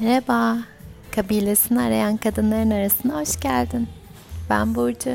[0.00, 0.58] Merhaba,
[1.10, 3.88] kabilesini arayan kadınların arasına hoş geldin.
[4.50, 5.10] Ben Burcu.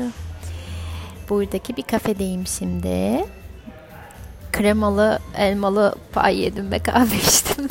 [1.28, 3.24] Buradaki bir kafedeyim şimdi.
[4.52, 7.68] Kremalı, elmalı pay yedim ve kahve içtim.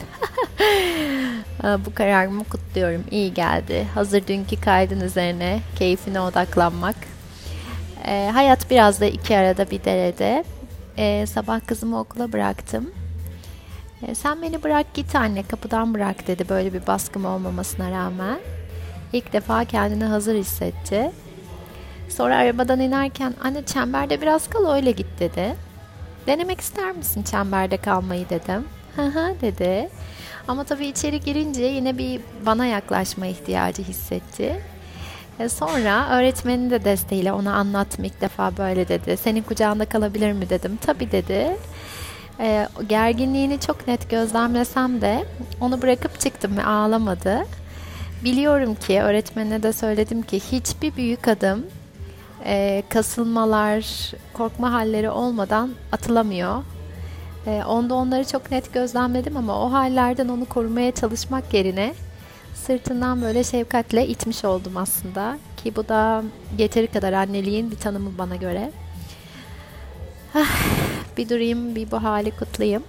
[1.64, 3.04] Bu kararımı kutluyorum.
[3.12, 3.88] İyi geldi.
[3.94, 6.96] Hazır dünkü kaydın üzerine keyfine odaklanmak.
[8.06, 10.44] E, hayat biraz da iki arada bir derede.
[10.98, 12.92] E, sabah kızımı okula bıraktım.
[14.02, 18.40] E, sen beni bırak git anne kapıdan bırak dedi böyle bir baskım olmamasına rağmen.
[19.14, 21.12] İlk defa kendini hazır hissetti.
[22.10, 25.56] Sonra arabadan inerken anne çemberde biraz kal öyle git dedi.
[26.28, 28.66] Denemek ister misin çemberde kalmayı dedim.
[28.96, 29.90] Hı hı dedi.
[30.48, 34.62] Ama tabii içeri girince yine bir bana yaklaşma ihtiyacı hissetti.
[35.40, 39.18] E sonra öğretmenin de desteğiyle ona anlattım ilk defa böyle dedi.
[39.18, 40.80] Senin kucağında kalabilir mi dedim.
[40.86, 41.58] Tabii dedi.
[42.40, 45.26] E, gerginliğini çok net gözlemlesem de
[45.62, 47.46] onu bırakıp çıktım ve ağlamadı.
[48.24, 51.66] Biliyorum ki öğretmenine de söyledim ki hiçbir büyük adım
[52.46, 56.64] e, kasılmalar, korkma halleri olmadan atılamıyor.
[57.48, 61.94] E, onda onları çok net gözlemledim ama o hallerden onu korumaya çalışmak yerine
[62.56, 65.38] sırtından böyle şefkatle itmiş oldum aslında.
[65.64, 66.24] Ki bu da
[66.58, 68.72] yeteri kadar anneliğin bir tanımı bana göre.
[71.18, 72.84] Bir durayım, bir bu hali kutlayayım.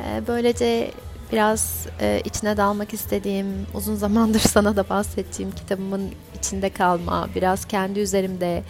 [0.00, 0.90] Ee, böylece
[1.32, 8.00] biraz e, içine dalmak istediğim, uzun zamandır sana da bahsettiğim kitabımın içinde kalma, biraz kendi
[8.00, 8.62] üzerimde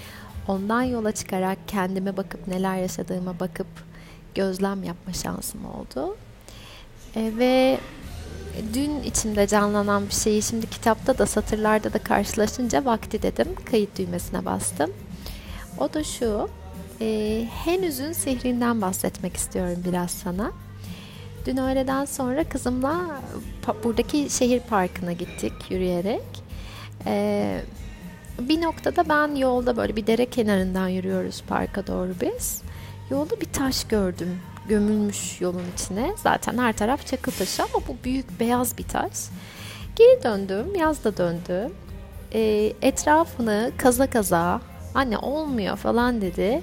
[0.49, 3.67] ondan yola çıkarak kendime bakıp neler yaşadığıma bakıp
[4.35, 6.17] gözlem yapma şansım oldu.
[7.17, 7.79] E, ve
[8.75, 13.49] dün içimde canlanan bir şeyi şimdi kitapta da satırlarda da karşılaşınca vakti dedim.
[13.71, 14.91] Kayıt düğmesine bastım.
[15.79, 16.49] O da şu.
[17.01, 20.53] E, henüzün sihrinden bahsetmek istiyorum biraz sana.
[21.47, 23.21] Dün öğleden sonra kızımla
[23.85, 26.23] buradaki şehir parkına gittik yürüyerek.
[27.07, 27.61] Ee,
[28.39, 32.63] bir noktada ben yolda böyle bir dere kenarından yürüyoruz parka doğru biz.
[33.11, 34.41] Yolda bir taş gördüm
[34.71, 36.15] gömülmüş yolun içine.
[36.17, 39.13] Zaten her taraf çakıl taşı ama bu büyük beyaz bir taş.
[39.97, 41.71] Geri döndüm, yaz da döndü.
[42.33, 44.61] E, etrafını kaza kaza,
[44.95, 46.63] anne olmuyor falan dedi.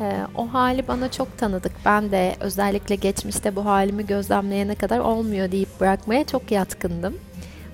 [0.00, 1.72] E, o hali bana çok tanıdık.
[1.84, 7.14] Ben de özellikle geçmişte bu halimi gözlemleyene kadar olmuyor deyip bırakmaya çok yatkındım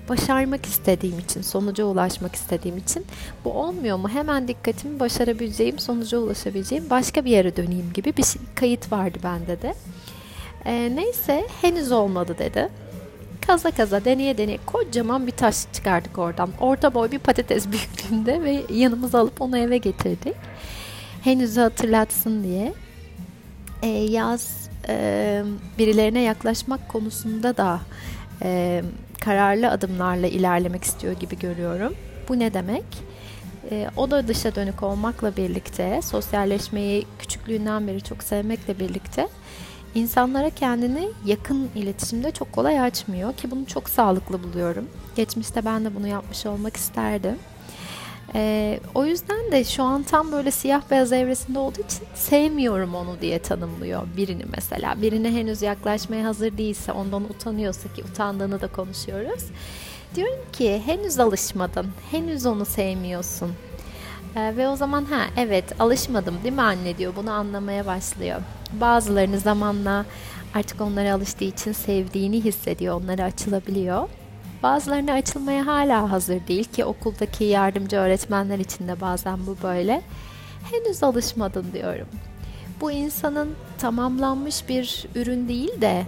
[0.09, 3.05] başarmak istediğim için, sonuca ulaşmak istediğim için
[3.45, 4.09] bu olmuyor mu?
[4.09, 9.61] Hemen dikkatimi başarabileceğim, sonuca ulaşabileceğim başka bir yere döneyim gibi bir şey, kayıt vardı bende
[9.61, 9.73] de.
[10.65, 12.69] E, neyse henüz olmadı dedi.
[13.49, 16.49] Kaza kaza deneye deneye kocaman bir taş çıkardık oradan.
[16.59, 20.35] Orta boy bir patates büyüklüğünde ve yanımıza alıp onu eve getirdik.
[21.23, 22.73] Henüz hatırlatsın diye.
[23.83, 25.43] E, yaz e,
[25.77, 27.79] birilerine yaklaşmak konusunda da
[28.43, 28.81] e,
[29.19, 31.95] kararlı adımlarla ilerlemek istiyor gibi görüyorum.
[32.29, 32.85] Bu ne demek?
[33.71, 39.27] E, o da dışa dönük olmakla birlikte, sosyalleşmeyi küçüklüğünden beri çok sevmekle birlikte
[39.95, 44.89] insanlara kendini yakın iletişimde çok kolay açmıyor ki bunu çok sağlıklı buluyorum.
[45.15, 47.35] Geçmişte ben de bunu yapmış olmak isterdim.
[48.35, 53.21] Ee, o yüzden de şu an tam böyle siyah beyaz evresinde olduğu için sevmiyorum onu
[53.21, 55.01] diye tanımlıyor birini mesela.
[55.01, 59.43] Birine henüz yaklaşmaya hazır değilse, ondan utanıyorsa ki utandığını da konuşuyoruz.
[60.15, 63.51] Diyorum ki henüz alışmadın, henüz onu sevmiyorsun.
[64.35, 68.41] Ee, ve o zaman ha evet alışmadım değil mi anne diyor bunu anlamaya başlıyor.
[68.73, 70.05] Bazılarını zamanla
[70.55, 74.09] artık onlara alıştığı için sevdiğini hissediyor, onlara açılabiliyor.
[74.63, 80.01] Bazılarına açılmaya hala hazır değil ki okuldaki yardımcı öğretmenler için de bazen bu böyle.
[80.71, 82.07] Henüz alışmadın diyorum.
[82.81, 86.05] Bu insanın tamamlanmış bir ürün değil de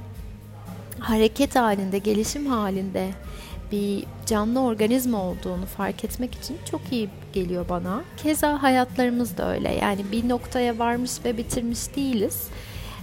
[1.00, 3.10] hareket halinde, gelişim halinde
[3.72, 8.04] bir canlı organizma olduğunu fark etmek için çok iyi geliyor bana.
[8.18, 9.72] Keza hayatlarımız da öyle.
[9.76, 12.48] Yani bir noktaya varmış ve bitirmiş değiliz.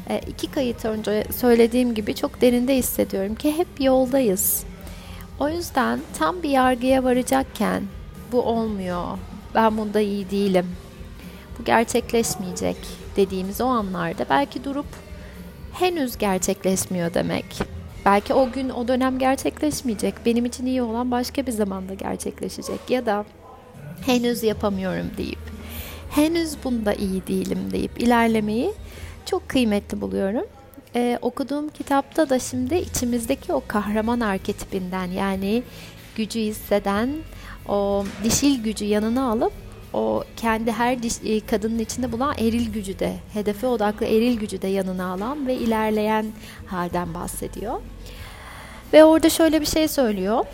[0.09, 4.65] E, iki kayıt önce söylediğim gibi çok derinde hissediyorum ki hep yoldayız.
[5.41, 7.83] O yüzden tam bir yargıya varacakken
[8.33, 9.05] bu olmuyor,
[9.55, 10.67] ben bunda iyi değilim,
[11.59, 12.77] bu gerçekleşmeyecek
[13.17, 14.87] dediğimiz o anlarda belki durup
[15.73, 17.78] henüz gerçekleşmiyor demek.
[18.09, 20.15] Belki o gün o dönem gerçekleşmeyecek.
[20.27, 23.25] Benim için iyi olan başka bir zamanda gerçekleşecek ya da
[24.07, 25.39] henüz yapamıyorum deyip
[26.11, 28.73] henüz bunda iyi değilim deyip ilerlemeyi
[29.27, 30.45] çok kıymetli buluyorum
[30.97, 35.63] e, okuduğum kitapta da şimdi içimizdeki o kahraman arketipinden yani
[36.17, 37.11] gücü hisseden
[37.69, 39.53] o dişil gücü yanına alıp
[39.99, 44.63] o kendi her diş, e, kadının içinde bulan eril gücü de hedefe odaklı eril gücü
[44.63, 46.27] de yanına alan ve ilerleyen
[46.67, 47.81] halden bahsediyor.
[48.93, 50.45] Ve orada şöyle bir şey söylüyor.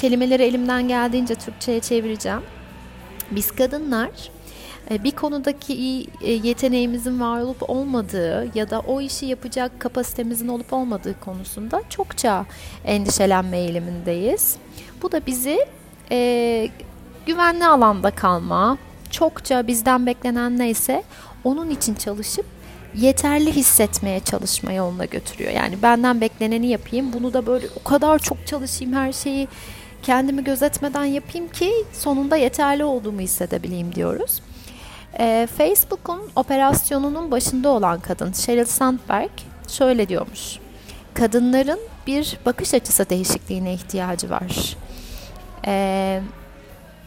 [0.00, 2.42] Kelimeleri elimden geldiğince Türkçe'ye çevireceğim.
[3.30, 4.10] Biz kadınlar
[4.90, 10.72] e, bir konudaki e, yeteneğimizin var olup olmadığı ya da o işi yapacak kapasitemizin olup
[10.72, 12.46] olmadığı konusunda çokça
[12.84, 14.56] endişelenme eğilimindeyiz.
[15.02, 15.66] Bu da bizi
[16.10, 16.68] e,
[17.26, 18.78] güvenli alanda kalma,
[19.12, 21.02] çokça bizden beklenen neyse
[21.44, 22.46] onun için çalışıp
[22.94, 25.52] yeterli hissetmeye çalışma yoluna götürüyor.
[25.52, 29.48] Yani benden bekleneni yapayım, bunu da böyle o kadar çok çalışayım, her şeyi
[30.02, 34.42] kendimi gözetmeden yapayım ki sonunda yeterli olduğumu hissedebileyim diyoruz.
[35.18, 39.30] E, Facebook'un operasyonunun başında olan kadın Sheryl Sandberg
[39.68, 40.58] şöyle diyormuş.
[41.14, 44.76] Kadınların bir bakış açısı değişikliğine ihtiyacı var.
[45.66, 46.20] E,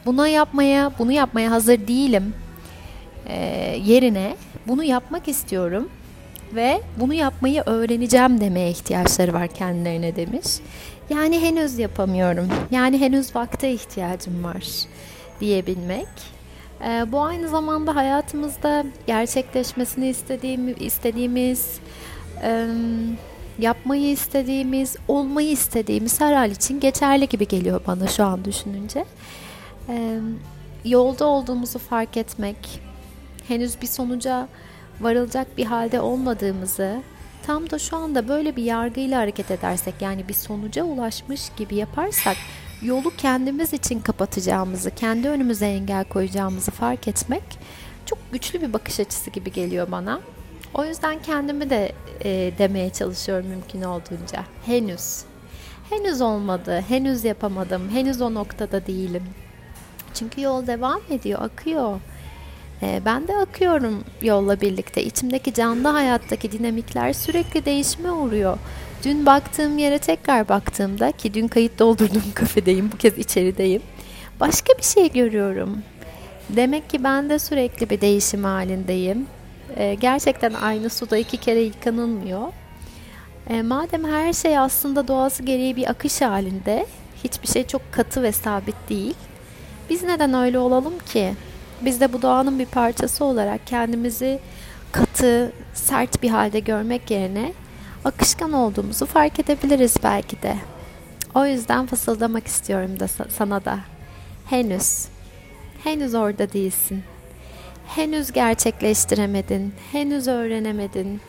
[0.06, 2.34] buna yapmaya, bunu yapmaya hazır değilim
[3.28, 3.36] e,
[3.86, 4.36] yerine
[4.68, 5.90] bunu yapmak istiyorum
[6.56, 10.48] ve bunu yapmayı öğreneceğim demeye ihtiyaçları var kendilerine demiş.
[11.10, 12.48] Yani henüz yapamıyorum.
[12.72, 14.64] Yani henüz vakte ihtiyacım var
[15.40, 16.08] diyebilmek.
[16.84, 21.80] Ee, bu aynı zamanda hayatımızda gerçekleşmesini istediğim, istediğimiz,
[22.44, 22.68] e,
[23.60, 29.06] yapmayı istediğimiz, olmayı istediğimiz her hal için geçerli gibi geliyor bana şu an düşününce.
[29.90, 30.20] Ee,
[30.86, 32.82] yolda olduğumuzu fark etmek,
[33.48, 34.48] henüz bir sonuca
[35.02, 37.02] varılacak bir halde olmadığımızı,
[37.46, 42.38] tam da şu anda böyle bir yargıyla hareket edersek yani bir sonuca ulaşmış gibi yaparsak
[42.82, 47.44] yolu kendimiz için kapatacağımızı, kendi önümüze engel koyacağımızı fark etmek
[48.06, 50.22] çok güçlü bir bakış açısı gibi geliyor bana.
[50.74, 51.92] O yüzden kendimi de
[52.24, 54.44] e, demeye çalışıyorum mümkün olduğunca.
[54.66, 55.24] Henüz.
[55.90, 59.24] Henüz olmadı, henüz yapamadım, henüz o noktada değilim.
[60.16, 62.00] Çünkü yol devam ediyor, akıyor.
[62.82, 65.04] E, ben de akıyorum yolla birlikte.
[65.04, 68.58] İçimdeki canlı hayattaki dinamikler sürekli değişime uğruyor.
[69.04, 73.82] Dün baktığım yere tekrar baktığımda ki dün kayıt doldurduğum kafedeyim bu kez içerideyim.
[74.40, 75.84] Başka bir şey görüyorum.
[76.50, 79.28] Demek ki ben de sürekli bir değişim halindeyim.
[79.78, 82.48] Ee, gerçekten aynı suda iki kere yıkanılmıyor.
[83.50, 86.86] Ee, madem her şey aslında doğası gereği bir akış halinde,
[87.24, 89.16] hiçbir şey çok katı ve sabit değil.
[89.90, 91.34] Biz neden öyle olalım ki?
[91.82, 94.40] Biz de bu doğanın bir parçası olarak kendimizi
[94.92, 97.54] katı, sert bir halde görmek yerine
[98.06, 100.56] akışkan olduğumuzu fark edebiliriz belki de.
[101.36, 103.80] O yüzden fısıldamak istiyorum da sana da.
[104.50, 105.06] Henüz,
[105.84, 107.04] henüz orada değilsin.
[107.88, 111.22] Henüz gerçekleştiremedin, henüz öğrenemedin,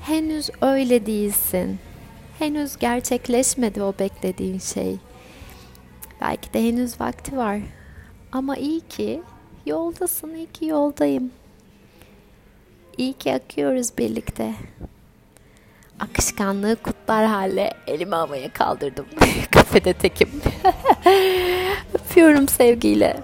[0.00, 1.78] henüz öyle değilsin.
[2.38, 4.96] Henüz gerçekleşmedi o beklediğin şey.
[6.20, 7.58] Belki de henüz vakti var.
[8.36, 9.22] Ama iyi ki
[9.66, 11.30] yoldasın, iyi ki yoldayım.
[12.98, 14.54] İyi ki akıyoruz birlikte
[16.00, 19.06] akışkanlığı kutlar hale elimi havaya kaldırdım.
[19.50, 20.28] Kafede tekim.
[21.94, 23.16] Öpüyorum sevgiyle.